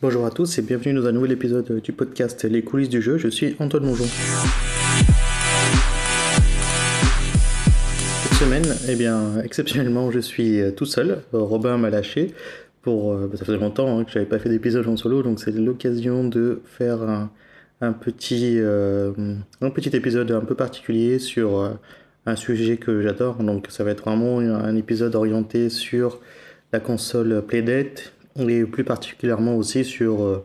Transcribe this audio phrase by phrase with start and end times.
[0.00, 3.18] Bonjour à tous et bienvenue dans un nouvel épisode du podcast Les coulisses du jeu.
[3.18, 4.04] Je suis Antoine Mongeon.
[8.22, 11.18] Cette semaine, eh bien, exceptionnellement, je suis tout seul.
[11.32, 12.32] Robin m'a lâché.
[12.82, 15.50] Pour, euh, ça faisait longtemps hein, que j'avais pas fait d'épisode en solo, donc c'est
[15.50, 17.02] l'occasion de faire
[17.80, 19.10] un, petit, euh,
[19.60, 21.70] un petit épisode un peu particulier sur euh,
[22.24, 23.42] un sujet que j'adore.
[23.42, 26.20] Donc ça va être vraiment un épisode orienté sur
[26.72, 30.44] la console Playdate et plus particulièrement aussi sur euh,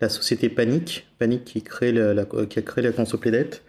[0.00, 3.62] la société Panic, Panic qui, crée la, qui a créé la console Playdate.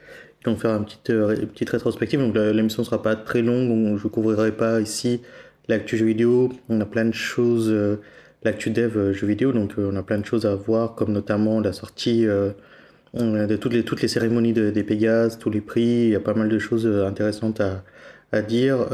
[0.44, 3.98] Donc faire une petite, euh, une petite rétrospective, donc l'émission ne sera pas très longue,
[3.98, 5.22] je ne couvrirai pas ici
[5.68, 8.00] l'actu jeu vidéo, on a plein de choses, euh,
[8.44, 11.74] l'actu dev jeu vidéo, donc on a plein de choses à voir, comme notamment la
[11.74, 12.28] sortie
[13.16, 16.20] de toutes les, toutes les cérémonies de, des Pégases, tous les prix, il y a
[16.20, 17.84] pas mal de choses intéressantes à,
[18.32, 18.86] à dire,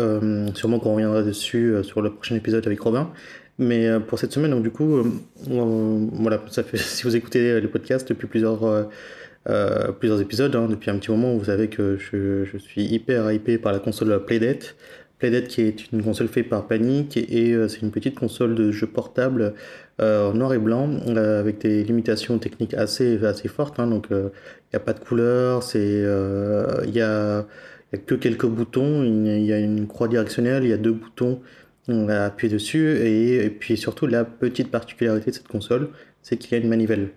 [0.53, 3.12] sûrement qu'on reviendra dessus sur le prochain épisode avec Robin.
[3.60, 5.04] Mais euh, pour cette semaine, donc du coup, euh,
[5.48, 10.90] voilà, ça fait, si vous écoutez le podcast depuis plusieurs, euh, plusieurs épisodes, hein, depuis
[10.90, 14.76] un petit moment, vous savez que je, je, suis hyper hypé par la console Playdate.
[15.20, 18.88] Playdate qui est une console faite par Panic et, c'est une petite console de jeu
[18.88, 19.54] portable
[19.99, 23.80] en noir et blanc avec des limitations techniques assez, assez fortes.
[23.80, 29.04] Hein, donc il n'y a pas de couleur, il y a, a que quelques boutons,
[29.04, 31.40] il y a une croix directionnelle, il y a deux boutons
[31.87, 35.90] on va appuyer dessus et, puis surtout la petite particularité de cette console,
[36.21, 37.10] c'est qu'il y a une manivelle.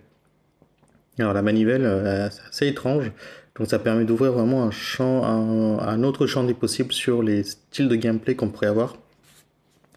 [1.19, 3.11] Alors la manivelle, euh, c'est assez étrange,
[3.57, 7.87] donc ça permet d'ouvrir vraiment un champ, un, autre champ des possibles sur les styles
[7.87, 8.97] de gameplay qu'on pourrait avoir.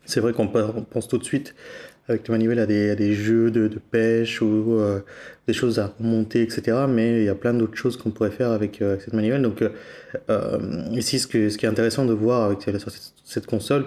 [0.05, 1.55] C'est vrai qu'on pense tout de suite
[2.07, 5.01] avec la manivelle à des, jeux de, pêche ou euh,
[5.47, 6.87] des choses à remonter, etc.
[6.89, 9.43] Mais il y a plein d'autres choses qu'on pourrait faire avec, euh, cette manivelle.
[9.43, 9.63] Donc
[10.93, 12.61] ici, ce, que, ce qui est intéressant de voir avec
[13.25, 13.85] cette console,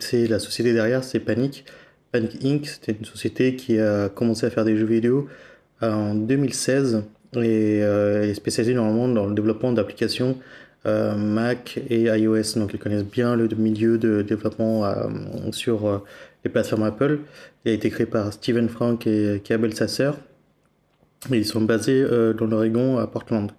[0.00, 1.64] c'est la société derrière, c'est Panic.
[2.12, 5.28] Panic Inc., c'était une société qui a commencé à faire des jeux vidéo
[5.82, 7.02] euh, en 2016
[7.34, 10.38] et euh, est spécialisée normalement dans le développement d'applications
[10.86, 12.54] euh, Mac et iOS.
[12.56, 14.90] Donc ils connaissent bien le milieu de développement
[15.52, 16.02] sur
[16.44, 17.20] les plateformes Apple.
[17.64, 20.12] Il a été créé par Steven Frank et Abel Sasser.
[21.30, 22.02] ils sont basés
[22.38, 23.50] dans l'Oregon à Portland.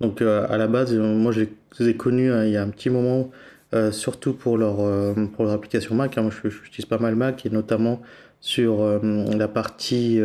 [0.00, 1.46] Donc à la base, moi je
[1.80, 3.30] les ai connus il y a un petit moment
[3.74, 6.16] euh, surtout pour leur, euh, pour leur application Mac.
[6.16, 6.22] Hein.
[6.22, 8.00] Moi, j'utilise pas mal Mac et notamment
[8.40, 8.98] sur euh,
[9.36, 10.20] la partie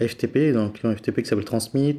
[0.00, 1.98] FTP, donc un FTP qui s'appelle Transmit,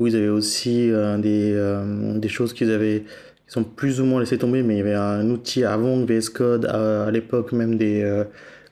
[0.00, 3.04] où ils avaient aussi des, des choses qu'ils avaient
[3.46, 6.30] qui sont plus ou moins laissées tomber, mais il y avait un outil avant VS
[6.30, 8.24] Code, à, l'époque même des,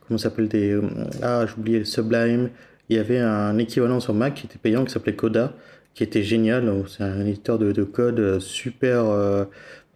[0.08, 0.80] comment s'appelle, des,
[1.22, 2.48] ah, oublié, Sublime,
[2.88, 5.52] il y avait un équivalent sur Mac qui était payant, qui s'appelait Coda,
[5.94, 9.04] qui était génial, c'est un éditeur de, de code super,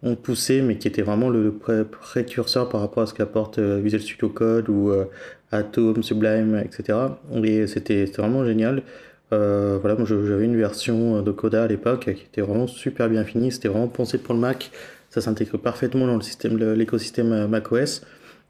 [0.03, 4.01] ont poussé, mais qui était vraiment le précurseur par rapport à ce qu'apporte euh, Visual
[4.01, 5.05] Studio Code ou euh,
[5.51, 6.99] Atom, Sublime, etc.
[7.43, 8.83] Et c'était vraiment génial.
[9.33, 13.51] Euh, voilà, j'avais une version de Coda à l'époque qui était vraiment super bien finie,
[13.51, 14.71] c'était vraiment pensé pour le Mac,
[15.09, 16.19] ça s'intègre parfaitement dans
[16.75, 18.03] l'écosystème macOS.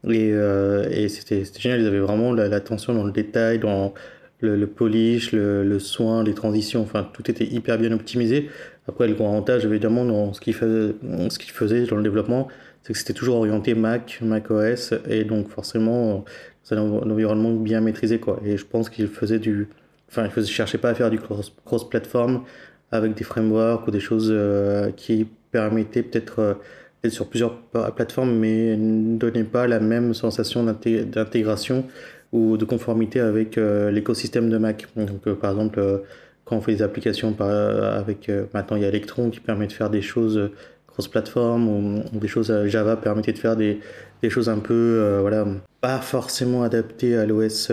[0.08, 3.92] Et, et c'était génial, ils avaient vraiment l'attention dans le détail, dans
[4.40, 8.48] le, polish, le, le, soin, les transitions, enfin tout était hyper bien optimisé.
[8.88, 12.48] Après, le grand avantage, évidemment, dans ce qu'il faisait, dans le développement,
[12.82, 16.24] c'est que c'était toujours orienté Mac, Mac OS, et donc forcément,
[16.62, 18.40] c'est un environnement bien maîtrisé, quoi.
[18.44, 19.68] Et je pense qu'il faisait du,
[20.08, 21.18] enfin, il faisait, cherchait pas à faire du
[21.64, 22.44] cross-platform
[22.90, 26.54] avec des frameworks ou des choses euh, qui permettaient peut-être euh,
[27.02, 27.60] d'être sur plusieurs
[27.94, 31.84] plateformes, mais ne donnaient pas la même sensation d'intégration
[32.32, 34.86] ou de conformité avec euh, l'écosystème de Mac.
[34.96, 36.02] Donc, par exemple,
[36.48, 39.66] quand on fait des applications par, avec euh, maintenant il y a Electron qui permet
[39.66, 40.52] de faire des choses euh,
[40.86, 43.80] cross-platform ou, des choses euh, Java permettait de faire des,
[44.22, 45.46] des choses un peu voilà
[45.80, 47.70] pas forcément adaptées à l'OS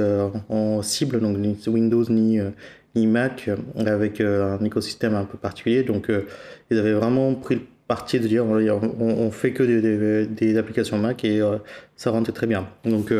[0.49, 2.39] en, cible donc ni Windows ni
[2.95, 3.49] ni Mac
[3.85, 5.81] avec un écosystème un peu particulier.
[5.81, 6.11] Donc
[6.69, 8.59] ils avaient vraiment pris le parti de dire on,
[8.99, 11.41] on fait que des, des, applications Mac et
[11.95, 12.67] ça rentrait très bien.
[12.85, 13.11] Donc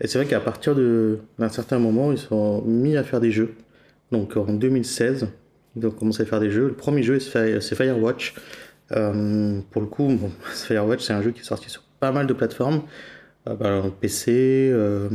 [0.00, 3.54] c'est vrai qu'à partir d'un certain moment ils sont mis à faire des jeux
[4.12, 5.28] donc en 2016,
[5.76, 6.68] ils ont commencé à faire des jeux.
[6.68, 8.34] Le premier jeu, c'est Firewatch.
[8.92, 12.32] Euh, pour le coup, Firewatch, c'est un jeu qui est sorti sur pas mal de
[12.32, 12.82] plateformes.
[13.48, 15.10] Euh, bah, PC, euh,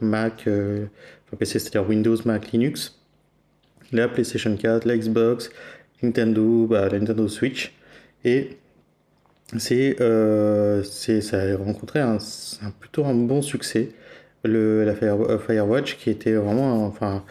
[0.00, 0.48] Mac,
[1.38, 3.00] PC, c'est-à-dire Windows, Mac, Linux,
[3.92, 5.50] la PlayStation 4, la Xbox,
[6.02, 7.74] Nintendo, bah, la Nintendo Switch.
[8.24, 8.58] Et
[9.58, 9.96] c'est,
[11.22, 12.18] ça a rencontré un,
[12.62, 13.90] un, plutôt un bon succès.
[14.42, 14.94] Le, la
[15.38, 17.24] Firewatch qui était vraiment enfin,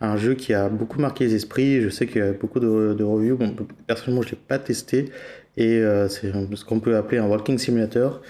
[0.00, 1.80] un jeu qui a beaucoup marqué les esprits.
[1.80, 3.38] Je sais qu'il y a beaucoup de, de reviews.
[3.86, 5.06] Personnellement, je ne l'ai pas testé.
[5.56, 8.20] Et euh, c'est ce qu'on peut appeler un walking simulator.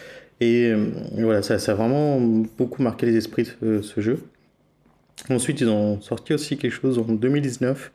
[0.40, 4.18] Et euh, voilà, ça, ça, a vraiment beaucoup marqué les esprits ce, jeu.
[5.30, 7.90] Ensuite, ils ont sorti aussi quelque chose en 2019,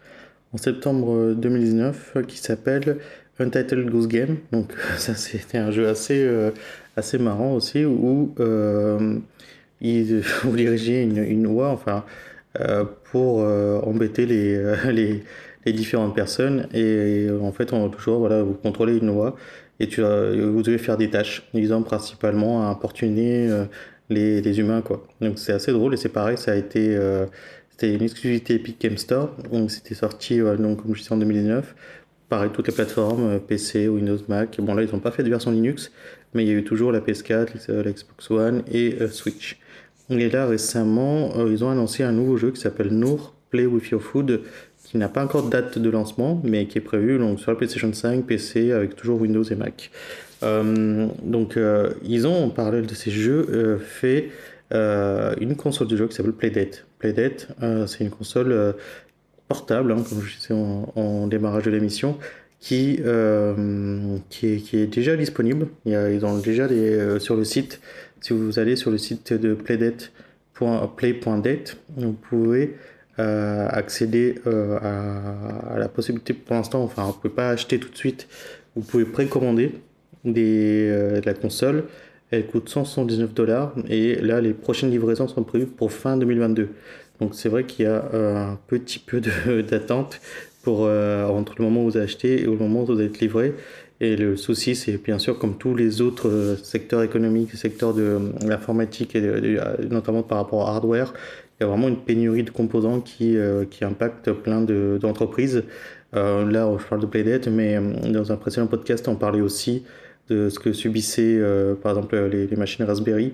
[0.54, 2.98] en septembre 2019, qui s'appelle
[3.40, 4.38] Untitled Goose Game.
[4.52, 6.28] Donc, ça, c'était un jeu assez,
[6.98, 8.34] assez marrant aussi, où
[9.82, 12.06] il, vous dirigez une, une oie, enfin,
[13.12, 14.62] pour embêter les,
[14.92, 15.24] les,
[15.66, 16.68] les, différentes personnes.
[16.74, 19.36] Et, en fait, on toujours, voilà, vous contrôlez une oie
[19.80, 23.50] et tu, vous devez faire des tâches, disant principalement à importuner
[24.12, 25.08] les, les humains, quoi.
[25.22, 27.26] Donc c'est assez drôle et c'est pareil, ça a été euh,
[27.72, 31.74] c'était une exclusivité Epic Game Store, donc c'était sorti, donc, comme je disais, en 2019.
[32.30, 34.62] Pareil, toutes les plateformes, euh, PC, Windows, Mac.
[34.62, 35.92] Bon, là, ils n'ont pas fait de version Linux,
[36.34, 39.60] mais il y a eu toujours la PS4, l'Xbox One et euh, Switch.
[40.12, 44.02] Et là, récemment, ils ont annoncé un nouveau jeu qui s'appelle Nour Play with Your
[44.02, 44.42] Food,
[44.84, 47.58] qui n'a pas encore de date de lancement, mais qui est prévu donc, sur la
[47.58, 49.90] PlayStation 5, PC, avec toujours Windows et Mac.
[50.44, 54.30] Euh, donc, euh, ils ont, en parallèle de ces jeux, euh, fait
[54.74, 56.86] une console de jeu qui s'appelle Playdate.
[57.00, 57.48] Playdate,
[57.88, 58.76] c'est une console
[59.50, 62.18] portable, hein, comme je disais en, démarrage de l'émission,
[62.62, 63.02] qui,
[64.30, 65.68] qui, est, déjà disponible.
[65.86, 67.82] ils ont déjà des, sur le site,
[68.22, 72.76] si vous allez sur le site de playdate.play.date, vous pouvez
[73.18, 78.28] accéder à, la possibilité pour l'instant, enfin, vous ne pouvez pas acheter tout de suite,
[78.76, 79.74] vous pouvez précommander
[80.24, 81.86] des, euh, de la console.
[82.32, 86.70] Elle coûte 179 dollars et là les prochaines livraisons sont prévues pour fin 2022.
[87.20, 89.22] Donc c'est vrai qu'il y a euh, un petit peu
[89.70, 90.22] d'attente
[90.68, 93.54] euh, entre le moment où vous achetez et le moment où vous êtes livré.
[94.02, 99.16] Et le souci, c'est bien sûr, comme tous les autres secteurs économiques, secteurs de l'informatique,
[99.16, 99.22] et
[99.90, 101.14] notamment par rapport à hardware,
[101.60, 103.38] il y a vraiment une pénurie de composants qui,
[103.70, 105.64] qui impacte plein d'entreprises.
[106.14, 107.80] là, je parle de Playdate, mais
[108.12, 109.84] dans un précédent podcast, on parlait aussi
[110.32, 113.34] de ce que subissaient euh, par exemple les, machines Raspberry.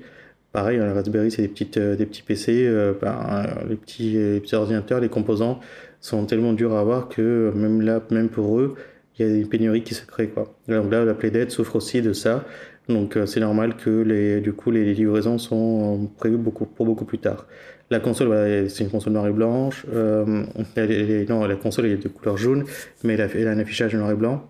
[0.52, 4.40] Pareil, un Raspberry, c'est des, petites, euh, des petits PC, euh, ben, les, petits, les
[4.40, 5.60] petits ordinateurs, les composants
[6.00, 8.76] sont tellement durs à avoir que même là, même pour eux,
[9.18, 10.30] il y a des pénuries qui se créent.
[10.30, 10.56] Quoi.
[10.68, 12.46] Donc là, la Playdate souffre aussi de ça.
[12.90, 17.20] Donc c'est normal que les, du coup, les livraisons sont prévues beaucoup, pour beaucoup plus
[17.20, 17.46] tard.
[17.90, 19.86] La console, c'est une console noire et blanche.
[19.88, 22.66] non, la console est de couleur jaune,
[23.04, 24.48] mais elle a, elle un affichage noir et blanc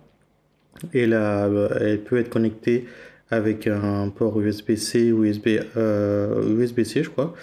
[0.93, 1.49] et là,
[1.79, 2.85] elle peut être connectée
[3.29, 7.33] avec un port USB-C ou USB, euh, USB-C, je crois.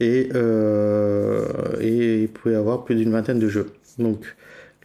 [0.00, 1.46] Et, euh,
[1.80, 3.66] et il peut y avoir plus d'une vingtaine de jeux.
[3.98, 4.24] Donc,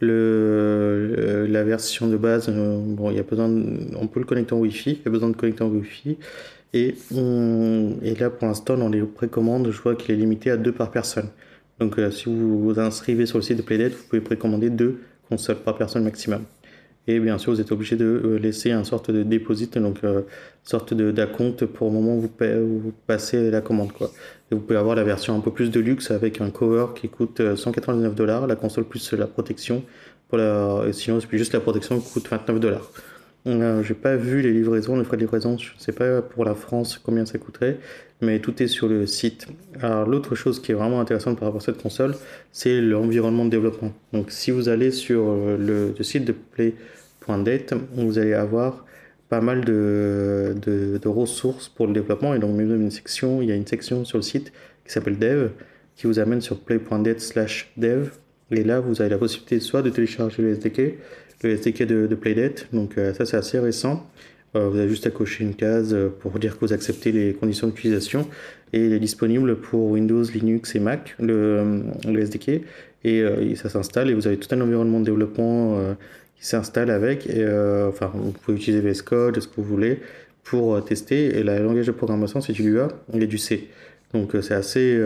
[0.00, 3.48] le, la version de base, euh, bon, y a besoin
[3.96, 6.18] on peut le connecter en Wi-Fi, il y a besoin de connecter en Wi-Fi.
[6.72, 6.94] Et,
[8.02, 10.90] et là, pour l'instant, dans les précommandes, je vois qu'il est limité à deux par
[10.90, 11.28] personne.
[11.80, 15.56] Donc, si vous vous inscrivez sur le site de Playdate, vous pouvez précommander deux consoles
[15.56, 16.44] par personne maximum.
[17.10, 20.22] Et bien sûr, vous êtes obligé de euh, laisser une sorte de déposit, donc euh,
[20.62, 23.92] sorte d'acompte pour le moment où vous, passez la commande.
[23.92, 24.12] Quoi.
[24.50, 27.08] Et vous pouvez avoir la version un peu plus de luxe avec un cover qui
[27.08, 29.82] coûte 199 euh, dollars, la console plus la protection.
[30.28, 32.88] Pour la, sinon, juste la protection coûte 29 dollars.
[33.46, 36.44] Euh, j'ai pas vu les livraisons, les frais de livraison, je ne sais pas pour
[36.44, 37.78] la France combien ça coûterait,
[38.20, 39.46] mais tout est sur le site.
[39.80, 42.14] Alors l'autre chose qui est vraiment intéressante par rapport à cette console,
[42.52, 43.92] c'est l'environnement de développement.
[44.12, 46.74] Donc si vous allez sur le, le site de Play
[47.26, 48.84] .date, vous allez avoir
[49.28, 52.34] pas mal de, de, ressources pour le développement.
[52.34, 54.52] Et donc même une section, il y a une section sur le site
[54.84, 55.50] qui s'appelle dev
[56.00, 58.08] qui vous amène sur play.date slash dev.
[58.50, 60.94] Et là vous avez la possibilité soit de télécharger le SDK,
[61.42, 64.06] le SDK de, de Playdate, donc euh, ça c'est assez récent.
[64.56, 67.34] Euh, vous avez juste à cocher une case euh, pour dire que vous acceptez les
[67.34, 68.26] conditions d'utilisation.
[68.72, 72.62] Et il est disponible pour Windows, Linux et Mac, le, le SDK,
[73.04, 73.24] et
[73.56, 75.96] ça s'installe et vous avez tout un environnement de développement
[76.40, 77.28] qui s'installe avec.
[77.28, 80.00] Euh, enfin, vous pouvez utiliser VS Code, ce que vous voulez,
[80.42, 81.38] pour euh, tester.
[81.38, 83.68] Et le langage de programmation, du Lua, il est du C.
[84.12, 85.00] Donc euh, c'est assez,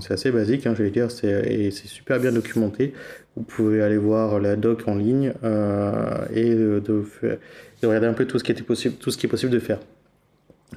[0.00, 2.92] c'est assez basique, hein, je vais dire, et c'est super bien documenté.
[3.34, 5.32] Vous pouvez aller voir la doc en ligne
[6.32, 7.38] et de, de,
[7.82, 9.80] regarder un peu tout ce qui était possible, tout ce qui est possible de faire.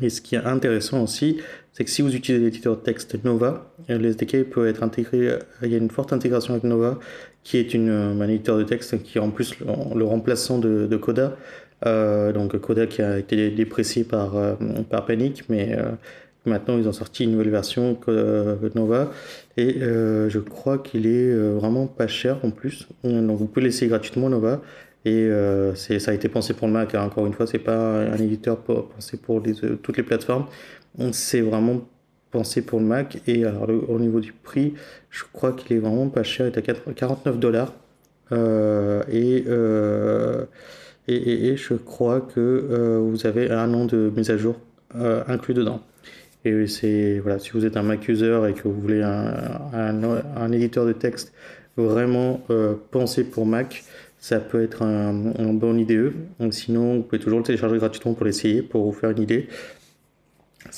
[0.01, 1.37] Et ce qui est intéressant aussi,
[1.73, 5.75] c'est que si vous utilisez l'éditeur texte Nova, le SDK peut être intégré, il y
[5.75, 6.99] a une forte intégration avec Nova,
[7.43, 11.35] qui est une, un éditeur de texte qui est en plus le, remplaçant de, Coda.
[11.85, 14.55] Euh, donc Coda qui a été déprécié par, euh,
[14.89, 15.91] par Panic, mais euh,
[16.45, 17.97] maintenant ils ont sorti une nouvelle version
[18.75, 19.11] Nova
[19.55, 22.87] et je crois qu'il est vraiment pas cher en plus.
[23.03, 24.61] Donc vous pouvez l'essayer gratuitement Nova
[25.05, 25.29] et
[25.75, 26.95] ça a été pensé pour le Mac.
[26.95, 27.03] Hein.
[27.03, 29.41] Encore une fois, c'est pas un éditeur pensé pour
[29.81, 30.45] toutes les plateformes.
[31.11, 31.81] C'est vraiment
[32.31, 33.21] pensé pour le Mac.
[33.27, 34.73] Et alors, au niveau du prix,
[35.09, 36.47] je crois qu'il est vraiment pas cher.
[36.47, 37.73] Il est à 49 dollars.
[38.31, 40.45] Euh, euh,
[41.07, 44.55] et, et, je crois que euh, vous avez un an de mise à jour
[45.27, 45.81] inclus dedans.
[46.45, 49.33] Et c'est voilà, si vous êtes un Mac user et que vous voulez un,
[49.73, 51.33] un, éditeur de texte
[51.77, 52.41] vraiment
[52.91, 53.83] pensé pour Mac,
[54.19, 56.13] ça peut être un, bon IDE.
[56.51, 59.47] sinon, vous pouvez toujours le télécharger gratuitement pour l'essayer, pour vous faire une idée.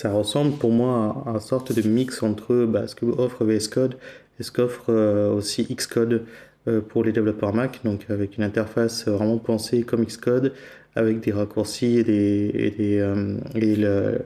[0.02, 3.68] Ça ressemble pour moi à, une sorte de mix entre bah, ce que offre VS
[3.68, 3.98] Code
[4.40, 6.26] et ce qu'offre euh, aussi Xcode
[6.68, 10.54] euh, pour les développeurs Mac, donc avec une interface vraiment pensée comme Xcode,
[10.96, 12.74] avec des raccourcis et, des,
[13.54, 14.18] des,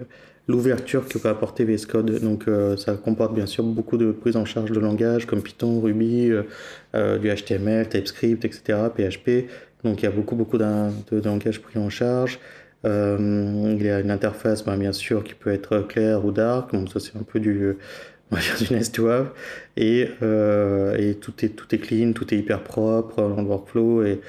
[0.47, 2.19] l'ouverture que peut apporter VS Code.
[2.21, 5.81] Donc euh, ça comporte bien sûr beaucoup de prise en charge de langage comme Python,
[5.81, 6.43] Ruby, euh,
[6.95, 9.49] euh, du HTML, TypeScript, etc., PHP.
[9.83, 12.39] Donc il y a beaucoup beaucoup de, langage pris en charge.
[12.85, 16.89] Il y a une interface bah, bien sûr qui peut être claire ou dark, donc
[16.89, 17.75] ça c'est un peu du,
[18.31, 19.29] on va dire nice to have.
[19.77, 20.09] Et,
[21.21, 24.03] tout, est, tout est clean, tout est hyper propre dans le workflow.
[24.03, 24.21] Et,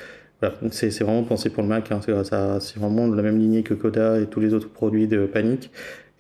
[0.71, 2.01] c'est vraiment pensé pour le Mac, hein.
[2.03, 5.71] c'est vraiment de la même lignée que Coda et tous les autres produits de Panic.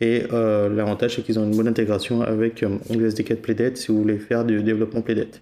[0.00, 3.88] Et euh, l'avantage, c'est qu'ils ont une bonne intégration avec euh, le SDK de si
[3.88, 5.36] vous voulez faire du développement Playdead.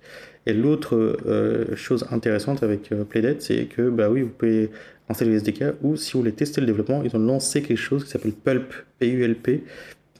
[0.46, 0.96] Et l'autre
[1.26, 4.70] euh, chose intéressante avec euh, Playdead, c'est que bah oui, vous pouvez
[5.08, 8.04] installer le SDK ou si vous voulez tester le développement, ils ont lancé quelque chose
[8.04, 9.64] qui s'appelle Pulp, P-U-L-P,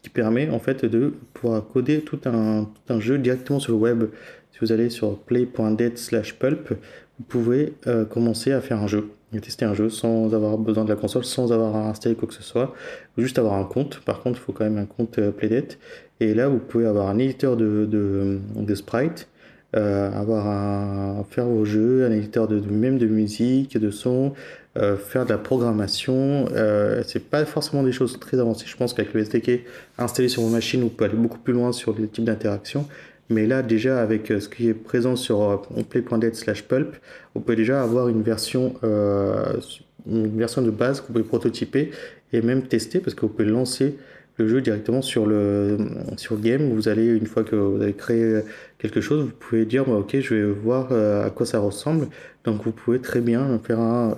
[0.03, 2.67] qui permet en fait de pouvoir coder tout un,
[3.01, 4.05] jeu directement sur le web.
[4.53, 6.69] Si vous allez sur play.dead/pulp,
[7.19, 7.73] vous pouvez
[8.11, 9.09] commencer à faire un jeu
[9.41, 12.35] tester un jeu sans avoir besoin de la console, sans avoir à installer quoi que
[12.35, 12.75] ce soit,
[13.17, 14.01] juste avoir un compte.
[14.01, 15.75] Par contre, il faut quand même un compte euh, Playdead.
[16.21, 19.34] Et là, vous pouvez avoir un éditeur de, de, sprite, euh,
[19.75, 24.33] avoir un, faire vos jeux, un éditeur de, même de musique, de son,
[24.77, 26.47] euh, faire de la programmation.
[27.07, 28.67] c'est pas forcément des choses très avancées.
[28.67, 29.65] Je pense qu'avec le SDK
[29.99, 32.87] installé sur vos machines, vous pouvez aller beaucoup plus loin sur les types d'interactions.
[33.31, 35.57] Mais là, déjà, avec euh, ce qui est présent sur euh,
[35.89, 36.97] play.dead slash pulp,
[37.35, 39.55] vous pouvez déjà avoir une version, euh,
[40.07, 41.91] une version de base que vous pouvez prototyper
[42.33, 43.97] et même tester parce que vous pouvez lancer
[44.37, 45.79] le jeu directement sur le,
[46.17, 46.71] sur game.
[46.73, 48.41] Vous allez, une fois que vous avez créé
[48.79, 52.09] quelque chose, vous pouvez dire, bah, ok, je vais voir à quoi ça ressemble.
[52.45, 54.15] Donc vous pouvez très bien faire un,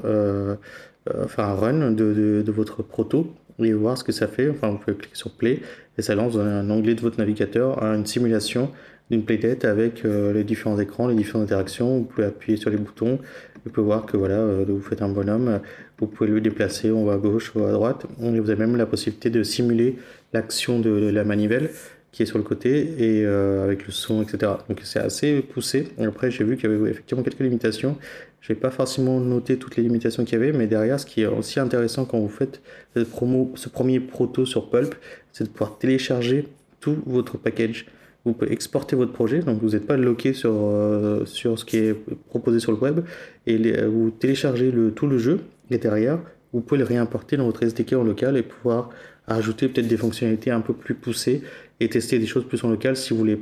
[1.28, 4.48] faire un run de, de, de votre proto et voir ce que ça fait.
[4.48, 5.60] Enfin, vous pouvez cliquer sur Play
[5.98, 8.70] et ça lance dans un onglet de votre navigateur une simulation
[9.10, 11.98] d'une playdate avec euh, les différents écrans, les différentes interactions.
[11.98, 13.18] Vous pouvez appuyer sur les boutons.
[13.64, 15.60] Vous pouvez voir que voilà, euh, vous faites un bonhomme.
[15.98, 18.06] Vous pouvez le déplacer, on va à gauche ou à droite.
[18.22, 19.96] Et vous avez même la possibilité de simuler
[20.32, 21.70] l'action de, la manivelle
[22.12, 24.52] qui est sur le côté et euh, avec le son, etc.
[24.68, 25.88] Donc c'est assez poussé.
[25.98, 27.96] après, j'ai vu qu'il y avait effectivement quelques limitations.
[28.40, 31.22] Je n'ai pas forcément noté toutes les limitations qu'il y avait, mais derrière, ce qui
[31.22, 32.62] est aussi intéressant quand vous faites
[32.94, 34.94] ce premier proto sur Pulp,
[35.32, 36.48] c'est de pouvoir télécharger
[36.80, 37.86] tout votre package
[38.26, 41.76] vous pouvez exporter votre projet, donc vous n'êtes pas bloqué sur, euh, sur ce qui
[41.76, 41.94] est
[42.28, 43.00] proposé sur le web,
[43.46, 46.18] et euh, vous téléchargez tout le jeu, derrière,
[46.52, 48.90] vous pouvez le réimporter dans votre SDK en local et pouvoir
[49.26, 51.42] ajouter peut-être des fonctionnalités un peu plus poussées
[51.80, 53.40] et tester des choses plus en local si vous voulez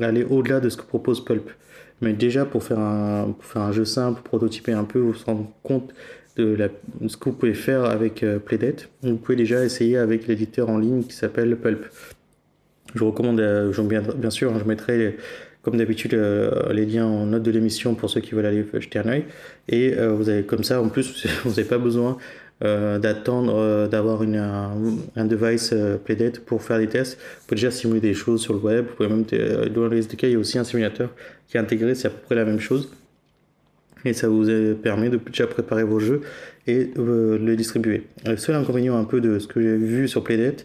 [0.00, 1.50] aller au-delà de ce que propose Pulp.
[2.00, 5.24] Mais déjà, pour faire un, pour faire un jeu simple, prototyper un peu, vous vous
[5.24, 5.94] rendre compte
[6.36, 6.70] de,
[7.06, 8.38] ce que vous pouvez faire avec euh,
[9.02, 11.84] vous pouvez déjà essayer avec l'éditeur en ligne qui s'appelle Pulp.
[12.94, 15.16] Je recommande, euh, bien, bien sûr, hein, je mettrai
[15.62, 18.98] comme d'habitude euh, les liens en note de l'émission pour ceux qui veulent aller jeter
[18.98, 19.24] un oeil.
[19.68, 22.18] Et euh, vous avez comme ça, en plus, vous n'avez pas besoin
[22.60, 24.70] d'attendre d'avoir un,
[25.16, 27.18] un, device Playdead pour faire des tests.
[27.18, 28.86] Vous pouvez déjà simuler des choses sur le web.
[28.86, 29.24] Vous pouvez même,
[29.74, 31.10] dans le SDK, il y a aussi un simulateur
[31.48, 32.88] qui est intégré, c'est à peu près la même chose.
[34.04, 34.46] Et ça vous
[34.80, 36.20] permet de déjà préparer vos jeux
[36.68, 36.90] et
[37.40, 38.04] les distribuer.
[38.24, 40.62] Le seul inconvénient un peu de ce que j'ai vu sur Playdead,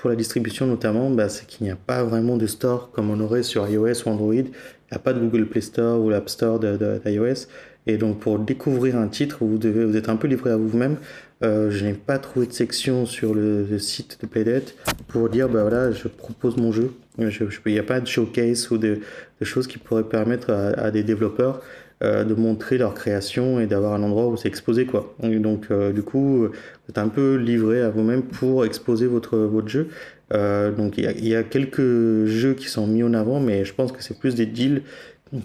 [0.00, 3.20] pour la distribution notamment, bah, c'est qu'il n'y a pas vraiment de store comme on
[3.20, 4.34] aurait sur iOS ou Android.
[4.34, 7.46] Il n'y a pas de Google Play Store ou l'App Store d'iOS.
[7.86, 10.96] Et donc pour découvrir un titre, vous, devez, vous êtes un peu livré à vous-même.
[11.42, 14.70] Euh, je n'ai pas trouvé de section sur le, site de Playdead
[15.08, 16.92] pour dire bah voilà, je propose mon jeu.
[17.18, 17.28] il
[17.66, 19.00] n'y a pas de showcase ou de,
[19.42, 21.62] choses qui pourraient permettre à des développeurs
[22.02, 25.14] euh, de montrer leur création et d'avoir un endroit où c'est exposé quoi.
[25.22, 26.50] donc euh, du coup, vous
[26.88, 29.88] êtes un peu livré à vous-même pour exposer votre, votre jeu.
[30.32, 33.92] Euh, donc il y, a quelques jeux qui sont mis en avant, mais je pense
[33.92, 34.82] que c'est plus des deals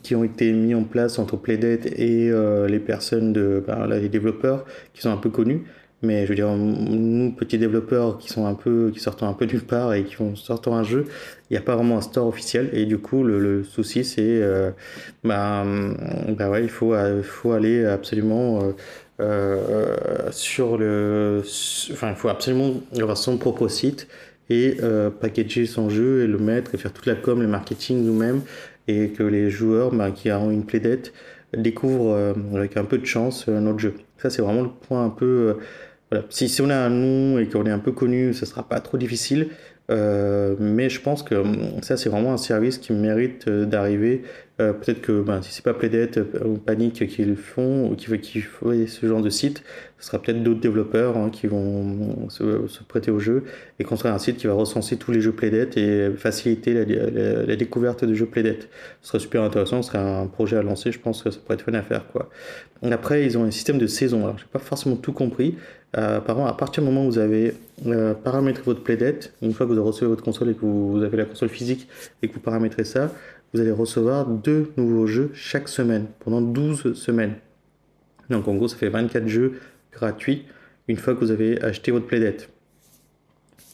[0.02, 2.32] qui ont été mis en place entre Playdead et
[2.70, 5.66] les personnes de ben, les développeurs qui sont un peu connus.
[6.06, 9.46] Mais je veux dire, nous, petits développeurs qui sont un peu, qui sortent un peu
[9.46, 11.06] nulle part et qui vont sortir un jeu,
[11.50, 12.70] il n'y a pas vraiment un store officiel.
[12.74, 14.72] Et du coup, le, souci, c'est, euh,
[15.24, 15.64] bah,
[16.30, 18.74] bah, ouais, il faut, euh, faut aller absolument
[19.20, 21.42] euh, sur le,
[21.92, 24.08] enfin, il faut absolument avoir son propre site
[24.50, 24.78] et
[25.22, 28.42] packager son jeu et le mettre et faire toute la com, le marketing nous-mêmes
[28.88, 31.14] et que les joueurs bah, qui ont une plaidette
[31.56, 33.96] découvrent avec un peu de chance notre jeu.
[34.18, 35.58] Ça, c'est vraiment le point un peu
[36.30, 38.98] si, on a un nom et qu'on est un peu connu, ce sera pas trop
[38.98, 39.50] difficile.
[39.90, 41.44] mais je pense que
[41.82, 44.24] ça, c'est vraiment un service qui mérite d'arriver
[44.62, 47.96] euh, peut-être que ben, si c'est pas Playdead euh, ou Panic qui le font, ou
[47.96, 49.64] qui, font ce genre de site,
[50.00, 53.44] ce sera peut-être d'autres développeurs hein, qui vont se, prêter au jeu
[53.80, 58.06] et construire un site qui va recenser tous les jeux Playdead et faciliter la, découverte
[58.06, 58.64] de jeux Playdead.
[59.02, 61.56] Ce serait super intéressant, ce serait un projet à lancer, je pense que ça pourrait
[61.56, 62.06] être fun à faire.
[62.82, 64.24] Après, ils ont un système de saison.
[64.24, 65.56] Alors, j'ai pas forcément tout compris.
[65.98, 67.54] Euh, à partir du moment où vous avez
[67.86, 71.02] euh, paramétré votre Playdead, une fois que vous avez reçu votre console et que vous
[71.02, 71.88] avez la console physique
[72.22, 73.14] et que vous paramétrez ça,
[73.54, 77.36] vous allez recevoir deux nouveaux jeux chaque semaine, pendant 12 semaines.
[78.30, 79.60] Donc en gros, ça fait 24 jeux
[79.94, 80.46] gratuits
[80.90, 82.42] une fois que vous avez acheté votre Playdead.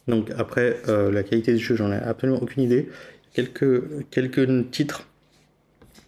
[0.08, 2.90] Donc après, euh, la qualité du jeu, j'en ai absolument aucune idée.
[3.34, 5.08] Quelques, quelques titres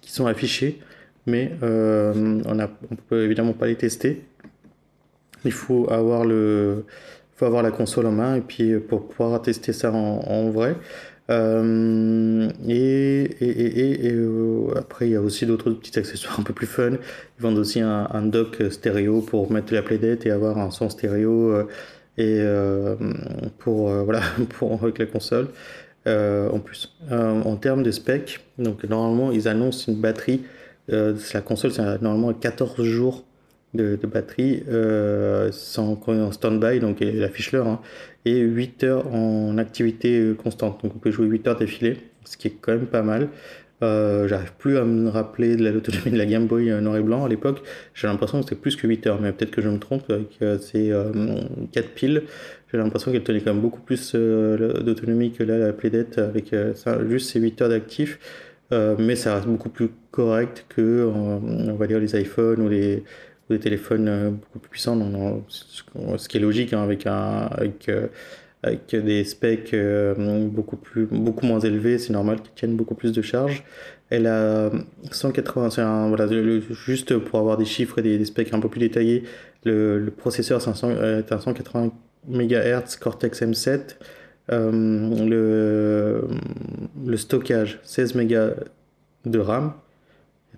[0.01, 0.79] qui sont affichés,
[1.25, 2.65] mais on ne
[3.09, 4.23] peut évidemment pas les tester.
[5.45, 6.85] Il faut avoir, le,
[7.35, 10.75] faut avoir la console en main et puis pour pouvoir tester ça en vrai.
[11.29, 16.53] Euh, et, et, et, euh, après, il y a aussi d'autres petits accessoires un peu
[16.53, 16.91] plus fun.
[16.91, 21.51] Ils vendent aussi un, dock stéréo pour mettre la playdate et avoir un son stéréo
[21.51, 21.65] euh,
[22.17, 22.43] et
[23.57, 25.47] pour voilà pour avec la console.
[26.05, 30.43] en plus, en termes de spec, donc normalement ils annoncent une batterie.
[30.89, 33.23] la console, c'est normalement 14 jours
[33.73, 37.81] de, batterie euh, sans, en stand-by, donc elle affiche l'heure, hein,
[38.25, 40.83] et 8 heures en activité euh, constante.
[40.83, 43.29] Donc on peut jouer 8 heures d'affilée, ce qui est quand même pas mal.
[43.81, 47.25] Euh, j'arrive plus à me rappeler de l'autonomie de la Game Boy noir et blanc
[47.25, 47.63] à l'époque.
[47.93, 50.39] J'ai l'impression que c'était plus que 8 heures, mais peut-être que je me trompe avec
[50.61, 50.93] ces
[51.71, 52.23] 4 piles.
[52.71, 56.55] J'ai l'impression qu'elle tenait quand même beaucoup plus d'autonomie que là, la Playdate avec
[57.09, 58.19] juste ces 8 heures d'actif.
[58.71, 63.03] mais ça reste beaucoup plus correct que, on va dire, les iPhones ou les,
[63.53, 64.97] des téléphones euh, beaucoup plus puissants,
[65.47, 68.07] ce qui est logique hein, avec, un, avec, euh,
[68.63, 70.13] avec des specs euh,
[70.47, 73.63] beaucoup, plus, beaucoup moins élevés, c'est normal qu'ils tiennent beaucoup plus de charge.
[74.09, 74.71] Elle a
[75.11, 76.27] 180, voilà,
[76.71, 79.23] juste pour avoir des chiffres et des, specs un peu plus détaillés,
[79.63, 81.91] le, processeur est un 180
[82.27, 83.95] MHz Cortex M7,
[84.49, 86.27] le,
[87.05, 88.33] le stockage 16 MB
[89.25, 89.73] de RAM,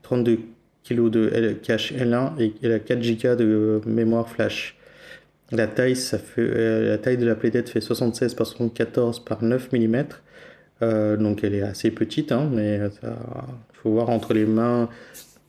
[0.01, 0.39] 32
[0.87, 4.77] kg de cache L1 et elle a 4 Go de mémoire flash.
[5.51, 9.43] La taille, ça fait, euh, la taille de la playdate fait 76 par 74 par
[9.43, 10.03] 9 mm.
[10.81, 14.89] Euh, donc elle est assez petite, hein, mais il faut voir entre les mains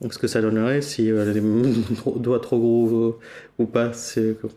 [0.09, 1.40] ce que ça donnerait, si euh, les
[2.20, 3.18] doigts trop gros
[3.59, 3.90] ou pas,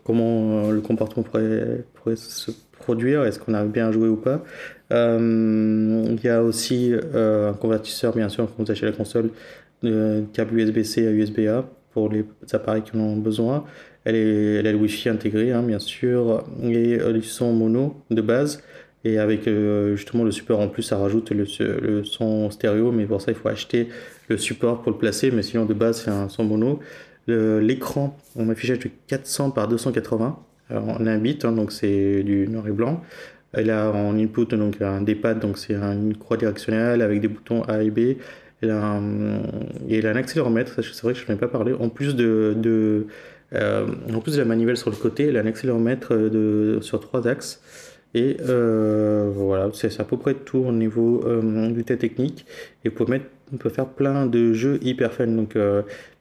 [0.04, 1.74] comment le comportement pourrait,
[2.14, 4.44] se produire, est-ce qu'on a bien joué ou pas.
[4.92, 9.30] Il y a aussi un convertisseur, bien sûr, quand vous achetez la console,
[10.32, 13.64] câble USB-C à USB-A pour les appareils qui en ont besoin.
[14.04, 18.22] Elle, est, elle a le Wi-Fi intégré, hein, bien sûr, et euh, son mono de
[18.22, 18.62] base.
[19.04, 23.20] Et avec euh, justement le support en plus, ça rajoute le, son stéréo, mais pour
[23.20, 23.88] ça, il faut acheter
[24.28, 25.30] le support pour le placer.
[25.30, 26.80] Mais sinon, de base, c'est un son mono.
[27.26, 30.38] L'écran, on affichage de 400 par 280
[30.70, 33.02] en un bit, hein, donc c'est du noir et blanc.
[33.52, 37.62] Elle a en input donc un D-pad, donc c'est une croix directionnelle avec des boutons
[37.62, 38.16] A et B.
[38.62, 41.72] Elle a un, accéléromètre, c'est vrai que je n'en ai pas parlé.
[41.72, 43.06] En plus de,
[43.54, 47.00] euh, en plus de la manivelle sur le côté, elle a un accéléromètre de, sur
[47.00, 47.62] trois axes.
[48.12, 52.44] Et euh, voilà, c'est à peu près tout au niveau euh, du technique.
[52.84, 52.90] Et
[53.52, 55.28] on peut faire plein de jeux hyper fun.
[55.28, 55.56] Donc,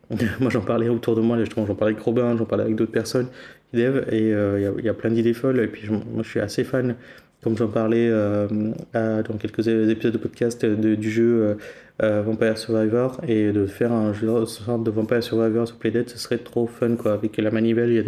[0.39, 2.91] moi j'en parlais autour de moi, justement, j'en parlais avec Robin, j'en parlais avec d'autres
[2.91, 3.28] personnes
[3.73, 5.60] dev, et il y, a plein d'idées folles.
[5.60, 6.95] Et puis moi je suis assez fan,
[7.41, 11.58] comme j'en parlais dans quelques épisodes de podcast, du jeu
[12.02, 16.38] euh, Vampire Survivor et de faire un jeu de Vampire Survivor sur Playdead, ce serait
[16.38, 17.12] trop fun quoi.
[17.12, 18.04] Avec la manivelle, il y a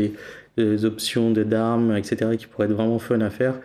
[0.55, 2.37] des, options d'armes, etc.
[2.37, 3.55] qui pourraient être vraiment fun à faire.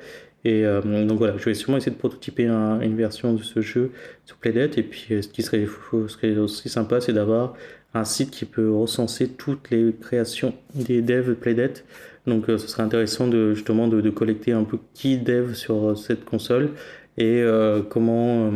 [0.44, 3.92] Et euh, donc voilà, je vais sûrement essayer de prototyper une version de ce jeu
[4.24, 4.78] sur Playdead.
[4.78, 5.66] Et puis euh, ce qui serait,
[6.08, 7.54] serait aussi sympa, c'est d'avoir
[7.94, 11.78] un site qui peut recenser toutes les créations des devs Playdead.
[12.26, 16.70] Donc ce serait intéressant de justement de, collecter un peu qui dev sur cette console
[17.18, 17.44] et
[17.88, 18.50] comment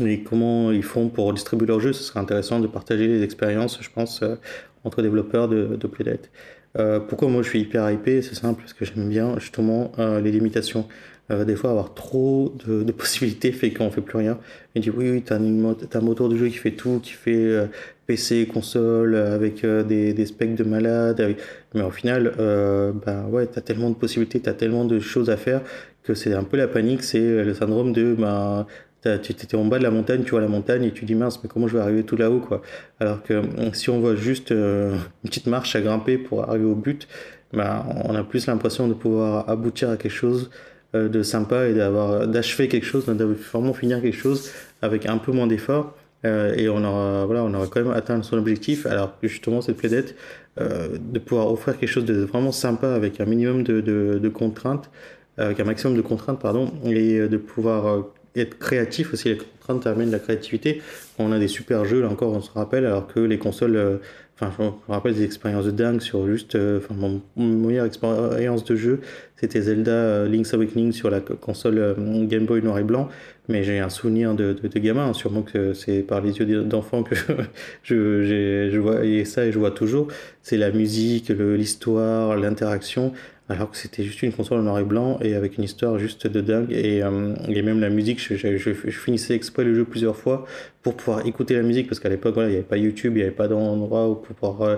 [0.00, 1.92] et comment ils font pour distribuer leurs jeux.
[1.92, 4.36] Ce serait intéressant de partager les expériences, je pense, euh,
[4.84, 6.30] entre développeurs de, de Playdate.
[6.78, 8.22] Euh, pourquoi moi je suis hyper hypé?
[8.22, 10.86] C'est simple, parce que j'aime bien justement euh, les limitations.
[11.30, 14.38] des fois, avoir trop de, possibilités fait qu'on ne fait plus rien.
[14.74, 17.68] Et dit oui, oui, tu as, un moteur de jeu qui fait tout, qui fait
[18.10, 21.36] PC, console, avec des, des, specs de malade.
[21.74, 25.30] Mais au final, ben ouais, tu as tellement de possibilités, tu as tellement de choses
[25.30, 25.60] à faire
[26.02, 27.04] que c'est un peu la panique.
[27.04, 28.66] C'est le syndrome de ben,
[29.02, 31.40] tu étais en bas de la montagne, tu vois la montagne et tu dis mince,
[31.42, 32.62] mais comment je vais arriver tout là-haut quoi.
[32.98, 33.42] Alors que
[33.72, 34.94] si on voit juste euh,
[35.24, 37.08] une petite marche à grimper pour arriver au but,
[37.52, 40.50] bah, on a plus l'impression de pouvoir aboutir à quelque chose
[40.92, 44.50] de sympa et d'avoir d'achever quelque chose, de vraiment finir quelque chose
[44.82, 45.94] avec un peu moins d'effort.
[46.24, 48.84] Et on aura, voilà, on aura quand même atteint son objectif.
[48.86, 50.16] Alors justement, cette plaidette,
[50.58, 54.90] de pouvoir offrir quelque chose de vraiment sympa avec un minimum de, de, contraintes,
[55.38, 58.04] avec un maximum de contraintes, pardon, et de pouvoir
[58.36, 59.30] être créatif aussi.
[59.30, 60.82] Les contraintes amènent la créativité.
[61.18, 63.76] On a des super jeux, là encore, on se rappelle, alors que les consoles.
[63.76, 63.96] Euh,
[64.40, 66.54] enfin, je me rappelle des expériences de dingue sur juste.
[66.54, 69.00] Euh, enfin, mon, meilleure expérience de jeu,
[69.36, 71.96] c'était Zelda euh, Link's Awakening sur la console
[72.28, 73.08] Game Boy noir et blanc.
[73.50, 77.02] Mais j'ai un souvenir de, de, gamin, hein, sûrement que c'est par les yeux d'enfant
[77.02, 77.16] que
[77.82, 80.06] je, je, vois ça et je vois toujours.
[80.42, 83.12] C'est la musique, l'histoire, l'interaction
[83.50, 86.28] alors que c'était juste une console en noir et blanc et avec une histoire juste
[86.28, 86.70] de dingue.
[86.70, 90.46] Et, euh, et même la musique, je, je, finissais exprès le jeu plusieurs fois
[90.82, 93.22] pour pouvoir écouter la musique, parce qu'à l'époque, il n'y avait pas YouTube, il n'y
[93.22, 94.62] avait pas d'endroit où pouvoir...
[94.62, 94.76] Euh,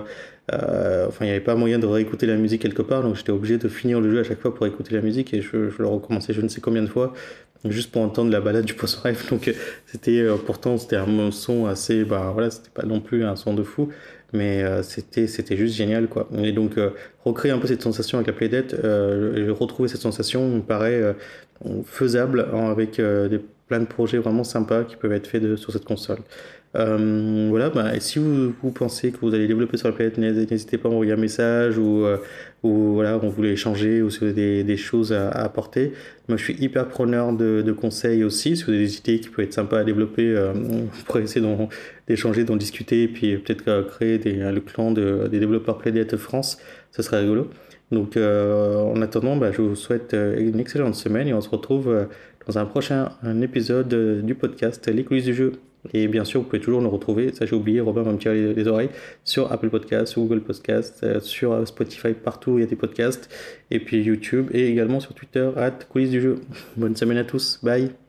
[0.51, 3.31] euh, enfin, il n'y avait pas moyen de réécouter la musique quelque part, donc j'étais
[3.31, 5.77] obligé de finir le jeu à chaque fois pour écouter la musique, et je, je
[5.77, 7.13] le recommençais je ne sais combien de fois,
[7.69, 9.23] juste pour entendre la balade du poisson rêve.
[9.29, 9.53] Donc
[9.85, 13.63] c'était pourtant c'était un son assez, bah voilà, c'était pas non plus un son de
[13.63, 13.89] fou,
[14.33, 16.27] mais euh, c'était c'était juste génial quoi.
[16.37, 16.89] Et donc euh,
[17.23, 21.13] recréer un peu cette sensation avec la playdate euh, retrouver cette sensation me paraît euh,
[21.85, 25.71] faisable hein, avec des plein de projets vraiment sympas qui peuvent être faits de, sur
[25.71, 26.19] cette console
[26.75, 30.77] euh, voilà, bah, si vous, vous, pensez que vous allez développer sur la planète, n'hésitez
[30.79, 32.17] pas à m'envoyer un message ou, euh,
[32.63, 35.93] ou voilà, on voulait échanger ou si vous avez des, des choses à, apporter.
[36.29, 38.57] Moi, je suis hyper preneur de, de, conseils aussi.
[38.57, 41.45] Si vous avez des idées qui peuvent être sympas à développer, euh, on pourrait essayer
[42.07, 46.17] d'échanger, d'en discuter et puis peut-être euh, créer des, le clan de, des développeurs Playdate
[46.17, 46.57] France.
[46.91, 47.49] Ce serait rigolo.
[47.91, 52.07] Donc, euh, en attendant, bah, je vous souhaite une excellente semaine et on se retrouve
[52.47, 53.11] dans un prochain
[53.43, 55.51] épisode du podcast Les coulisses du jeu.
[55.91, 58.53] Et bien sûr, vous pouvez toujours nous retrouver, ça j'ai oublié, Robin va me tirer
[58.53, 58.89] les, oreilles,
[59.23, 62.75] sur Apple Podcasts, Google Podcasts, euh, sur euh, Spotify, partout où il y a des
[62.75, 63.29] podcasts,
[63.69, 66.35] et puis YouTube, et également sur Twitter, at coulisses du jeu.
[66.77, 68.02] Bonne semaine à tous, bye